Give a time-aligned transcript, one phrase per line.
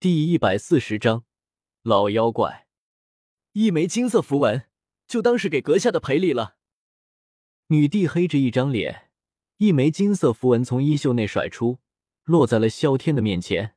[0.00, 1.26] 第一百四十章，
[1.82, 2.66] 老妖怪，
[3.52, 4.66] 一枚金色符文，
[5.06, 6.56] 就当是给阁下的赔礼了。
[7.66, 9.10] 女帝黑着一张脸，
[9.58, 11.80] 一枚金色符文从衣袖内甩出，
[12.24, 13.76] 落在了萧天的面前。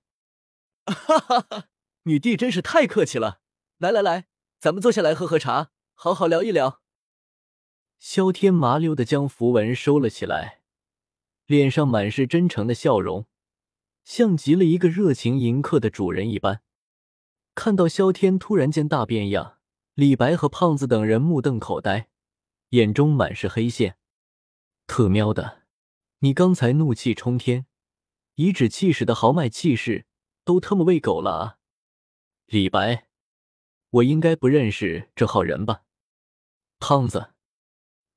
[0.86, 1.68] 哈哈哈，
[2.04, 3.42] 女帝真是太客气了。
[3.80, 4.28] 来来来，
[4.60, 6.82] 咱们坐下来喝喝茶，好好聊一聊。
[8.00, 10.62] 萧天麻溜的将符文收了起来，
[11.48, 13.28] 脸上满是真诚的笑容。
[14.04, 16.62] 像极了一个热情迎客的主人一般。
[17.56, 19.60] 看到萧天突然间大变样，
[19.94, 22.10] 李白和胖子等人目瞪口呆，
[22.70, 23.98] 眼中满是黑线。
[24.88, 25.64] 特喵的，
[26.20, 27.68] 你刚才怒气冲天、
[28.36, 30.06] 颐指气使的豪迈气势，
[30.44, 31.58] 都他妈喂狗了啊！
[32.48, 33.08] 李白，
[33.90, 35.84] 我应该不认识这号人吧？
[36.80, 37.34] 胖子，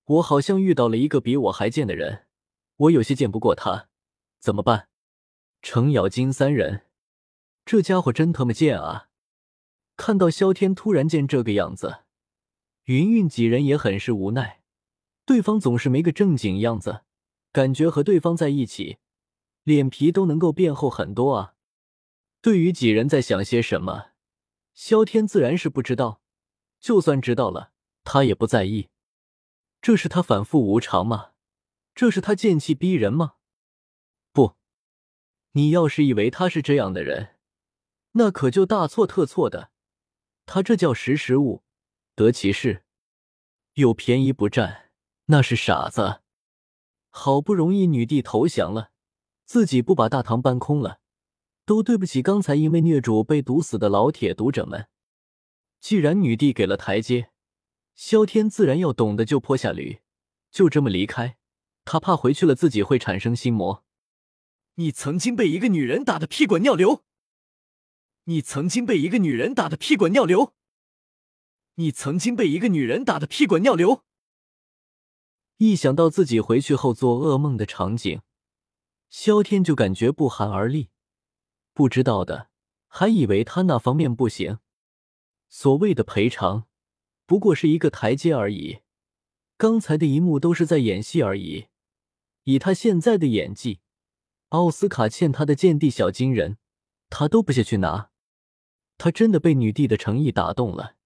[0.07, 2.27] 我好像遇到了一个比我还贱的人，
[2.77, 3.89] 我有些见不过他，
[4.41, 4.89] 怎么办？
[5.67, 6.87] 程咬金三人，
[7.65, 9.09] 这家伙真他妈贱啊！
[9.97, 12.05] 看到萧天突然间这个样子，
[12.85, 14.63] 云云几人也很是无奈。
[15.25, 17.03] 对方总是没个正经样子，
[17.51, 18.99] 感觉和对方在一起，
[19.65, 21.55] 脸皮都能够变厚很多啊。
[22.41, 24.11] 对于几人在想些什么，
[24.73, 26.21] 萧天自然是不知道。
[26.79, 27.73] 就算知道了，
[28.05, 28.91] 他也不在意。
[29.83, 31.33] 这是他反复无常吗？
[31.93, 33.36] 这是他剑气逼人吗？
[35.57, 37.37] 你要是以为他是这样的人，
[38.13, 39.71] 那可就大错特错的。
[40.45, 41.63] 他这叫识时务，
[42.15, 42.85] 得其势，
[43.73, 44.91] 有便宜不占，
[45.27, 46.21] 那是傻子。
[47.09, 48.91] 好不容易女帝投降了，
[49.47, 51.01] 自己不把大唐搬空了，
[51.65, 54.89] 都对不起刚才因为虐主被毒死的老铁读者们。
[55.81, 57.31] 既然女帝给了台阶，
[57.95, 60.01] 萧天自然要懂得就坡下驴，
[60.51, 61.39] 就这么离开。
[61.87, 63.86] 他怕回去了自己会产生心魔。
[64.79, 67.03] 你曾经被一个女人打得屁滚尿流，
[68.25, 70.55] 你曾经被一个女人打得屁滚尿流，
[71.77, 74.05] 你曾经被一个女人打得屁滚尿流。
[75.57, 78.21] 一想到自己回去后做噩梦的场景，
[79.09, 80.91] 萧天就感觉不寒而栗。
[81.73, 82.51] 不知道的
[82.87, 84.59] 还以为他那方面不行。
[85.49, 86.67] 所谓的赔偿，
[87.25, 88.81] 不过是一个台阶而已。
[89.57, 91.69] 刚才的一幕都是在演戏而已。
[92.45, 93.81] 以他现在的演技。
[94.51, 96.59] 奥斯卡欠他的剑帝小金人，
[97.11, 98.11] 他都不屑去拿。
[98.97, 100.97] 他真的被女帝的诚意打动了，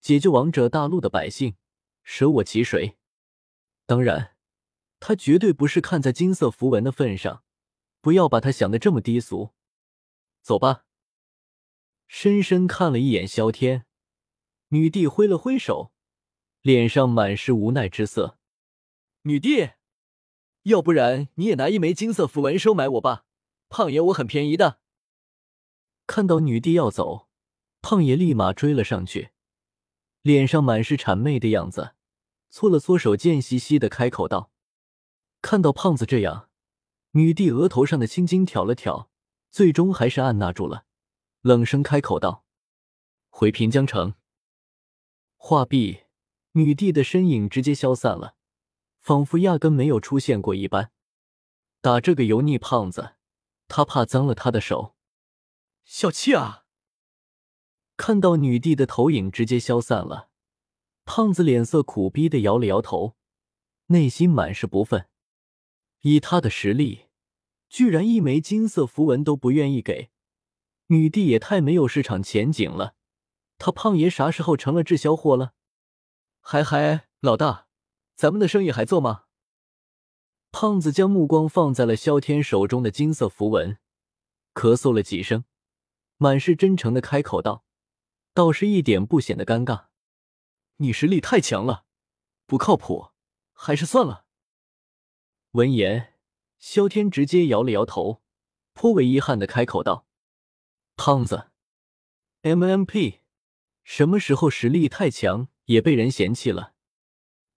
[0.00, 1.56] 解救王者大陆的百姓，
[2.02, 2.96] 舍我其谁？
[3.84, 4.34] 当然，
[4.98, 7.44] 他绝对不是看在金色符文的份上，
[8.00, 9.50] 不要把他想的这么低俗。
[10.40, 10.86] 走吧。
[12.08, 13.86] 深深看了一眼萧天，
[14.68, 15.92] 女帝挥了挥手，
[16.62, 18.38] 脸上满是无奈之色。
[19.22, 19.70] 女帝。
[20.64, 23.24] 要不然你也拿一枚金色符文收买我吧，
[23.68, 24.80] 胖爷我很便宜的。
[26.06, 27.28] 看到女帝要走，
[27.80, 29.30] 胖爷立马追了上去，
[30.22, 31.94] 脸上满是谄媚的样子，
[32.50, 34.50] 搓了搓手，贱兮兮的开口道
[35.40, 36.50] ：“看到胖子这样，
[37.12, 39.08] 女帝额头上的青筋挑了挑，
[39.50, 40.84] 最终还是按捺住了，
[41.40, 42.44] 冷声开口道
[43.30, 44.14] ：‘回平江城。’
[45.38, 46.00] 话毕，
[46.52, 48.34] 女帝的身影直接消散了。”
[49.00, 50.92] 仿佛压根没有出现过一般。
[51.80, 53.16] 打这个油腻胖子，
[53.66, 54.94] 他怕脏了他的手。
[55.84, 56.64] 小气啊！
[57.96, 60.28] 看到女帝的投影直接消散了，
[61.04, 63.16] 胖子脸色苦逼的摇了摇头，
[63.86, 65.08] 内心满是不忿。
[66.02, 67.06] 以他的实力，
[67.68, 70.10] 居然一枚金色符文都不愿意给
[70.86, 72.94] 女帝，也太没有市场前景了。
[73.58, 75.54] 他胖爷啥时候成了滞销货了？
[76.40, 77.69] 嗨嗨，老大。
[78.20, 79.24] 咱们的生意还做吗？
[80.52, 83.78] 胖子将目光放在了萧天手中的金色符文，
[84.52, 85.46] 咳嗽了几声，
[86.18, 87.64] 满是真诚的开口道
[88.34, 89.86] ：“倒是一点不显得尴尬。
[90.76, 91.86] 你实力太强了，
[92.44, 93.12] 不靠谱，
[93.54, 94.26] 还是算了。”
[95.52, 96.18] 闻言，
[96.58, 98.20] 萧天直接摇了摇头，
[98.74, 100.06] 颇为遗憾的开口道
[100.94, 101.52] ：“胖子
[102.42, 103.20] ，MMP，
[103.82, 106.74] 什么时候实力太强也被人嫌弃了？”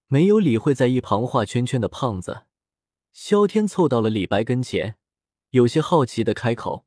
[0.07, 2.45] 没有理会在一旁画圈圈的胖子，
[3.11, 4.97] 萧天凑到了李白跟前，
[5.49, 6.85] 有些好奇的开口：“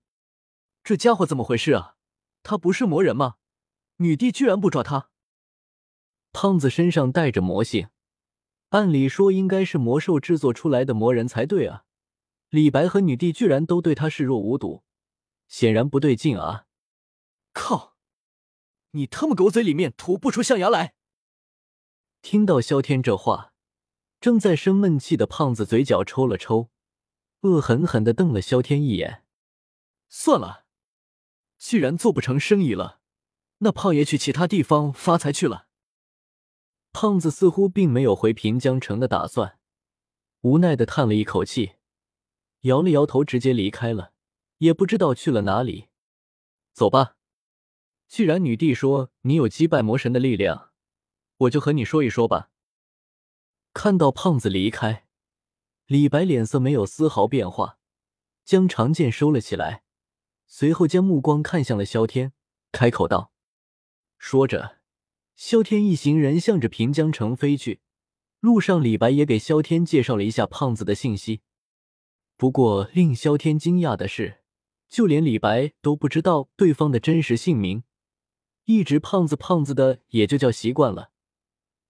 [0.84, 1.96] 这家伙怎么回事啊？
[2.42, 3.36] 他不是魔人吗？
[3.96, 5.10] 女帝居然不抓他？”
[6.32, 7.88] 胖子身上带着魔性，
[8.68, 11.84] 按理说应该是魔兽制作出来的魔人才对啊！
[12.50, 14.84] 李白和女帝居然都对他视若无睹，
[15.48, 16.66] 显然不对劲啊！
[17.52, 17.96] 靠！
[18.90, 20.94] 你他妈狗嘴里面吐不出象牙来！
[22.28, 23.52] 听到萧天这话，
[24.20, 26.70] 正在生闷气的胖子嘴角抽了抽，
[27.42, 29.22] 恶狠狠地瞪了萧天一眼。
[30.08, 30.64] 算了，
[31.56, 33.00] 既然做不成生意了，
[33.58, 35.68] 那胖爷去其他地方发财去了。
[36.92, 39.60] 胖子似乎并没有回平江城的打算，
[40.40, 41.74] 无奈的叹了一口气，
[42.62, 44.12] 摇了摇头，直接离开了，
[44.58, 45.90] 也不知道去了哪里。
[46.72, 47.14] 走吧，
[48.08, 50.72] 既然女帝说你有击败魔神的力量，
[51.38, 52.50] 我就和你说一说吧。
[53.72, 55.06] 看到胖子离开，
[55.86, 57.78] 李白脸色没有丝毫变化，
[58.44, 59.82] 将长剑收了起来。
[60.46, 62.32] 随后将目光看向了萧天，
[62.72, 63.32] 开口道
[64.16, 64.78] ：“说着，
[65.34, 67.80] 萧天一行人向着平江城飞去。
[68.40, 71.42] 路上，李白也给萧天介绍了一下胖子的信息。
[72.36, 74.42] 不过，令萧天惊讶的是，
[74.88, 77.82] 就连李白都不知道对方的真实姓名，
[78.66, 81.10] 一直胖子胖子的也就叫习惯了。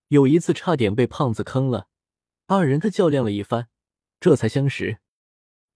[0.09, 1.89] 有一次差点被胖子坑了，
[2.47, 3.69] 二人他较量了一番，
[4.21, 4.99] 这才相识。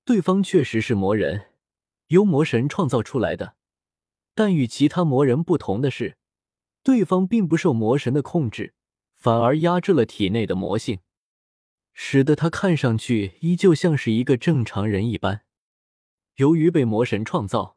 [0.05, 1.47] 对方确实是魔人。”
[2.11, 3.55] 由魔神创造出来的，
[4.35, 6.17] 但与其他魔人不同的是，
[6.83, 8.75] 对方并不受魔神的控制，
[9.15, 10.99] 反而压制了体内的魔性，
[11.93, 15.43] 使得他看上去依旧像是一个正常人一般。
[16.35, 17.77] 由于被魔神创造，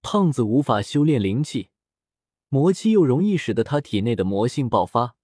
[0.00, 1.68] 胖子无法修炼灵气，
[2.48, 5.15] 魔气又容易使得他体内的魔性爆发，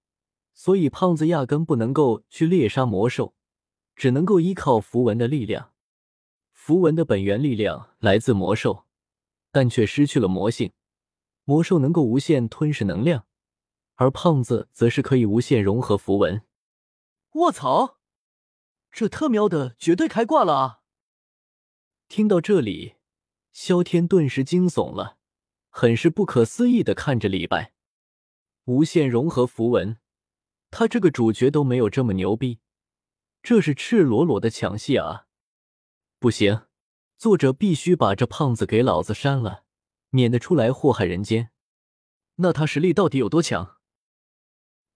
[0.53, 3.35] 所以胖子压根不能够去猎杀魔兽，
[3.95, 5.71] 只能够依靠符文的力量。
[6.51, 8.85] 符文的本源力量来自魔兽，
[9.51, 10.71] 但却失去了魔性。
[11.43, 13.25] 魔兽能够无限吞噬能量，
[13.95, 16.43] 而胖子则是可以无限融合符文。
[17.33, 17.99] 卧槽，
[18.91, 20.79] 这特喵的绝对开挂了啊！
[22.07, 22.95] 听到这里，
[23.51, 25.17] 萧天顿时惊悚了，
[25.69, 27.73] 很是不可思议的看着李白。
[28.65, 29.97] 无限融合符文，
[30.75, 32.57] 他这个主角都没有这么牛逼，
[33.43, 35.27] 这是赤裸裸的抢戏啊！
[36.17, 36.63] 不行，
[37.15, 39.65] 作者必须把这胖子给老子删了，
[40.09, 41.51] 免得出来祸害人间。
[42.37, 43.77] 那他实力到底有多强？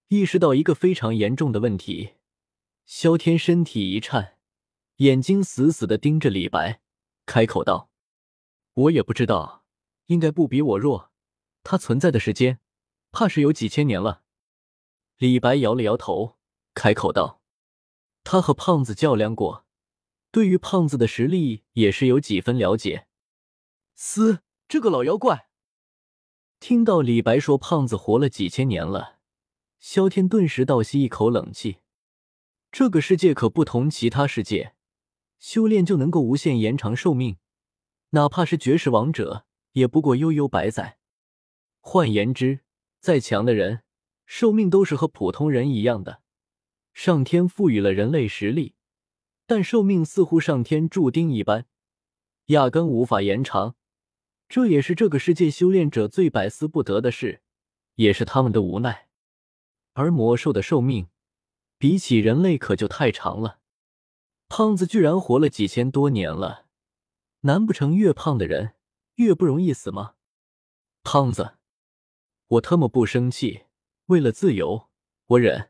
[0.07, 2.15] 意识到一个非常严重的问题，
[2.87, 4.39] 萧天身体一颤，
[4.95, 6.81] 眼睛死死的盯着李白，
[7.27, 7.91] 开口道
[8.73, 9.63] ：“我也不知道，
[10.07, 11.11] 应该不比我弱。
[11.61, 12.59] 他存在的时间，
[13.11, 14.23] 怕是有几千年了。”
[15.17, 16.37] 李白摇了摇头，
[16.75, 17.41] 开口道
[18.23, 19.65] ：“他和胖子较量过。”
[20.29, 23.07] 对于胖子的实力也是有几分了解。
[23.95, 25.49] 嘶，这个老妖怪！
[26.59, 29.19] 听到李白说胖子活了几千年了，
[29.79, 31.77] 萧天顿时倒吸一口冷气。
[32.71, 34.75] 这个世界可不同其他世界，
[35.39, 37.37] 修炼就能够无限延长寿命，
[38.09, 40.99] 哪怕是绝世王者，也不过悠悠百载。
[41.79, 42.59] 换言之，
[42.99, 43.83] 再强的人，
[44.27, 46.21] 寿命都是和普通人一样的。
[46.93, 48.75] 上天赋予了人类实力。
[49.49, 51.67] 但寿命似乎上天注定一般，
[52.47, 53.77] 压根无法延长，
[54.49, 57.41] 这也是这个世界修炼者最百思不得的事，
[57.95, 59.07] 也是他们的无奈。
[59.93, 61.07] 而魔兽的寿命
[61.77, 63.59] 比起人类可就太长了，
[64.49, 66.65] 胖子居然活了几千多年了，
[67.41, 68.73] 难不成越胖的人
[69.15, 70.15] 越不容易死吗？
[71.03, 71.55] 胖子，
[72.47, 73.66] 我特么不生气，
[74.07, 74.87] 为了自由，
[75.27, 75.69] 我忍。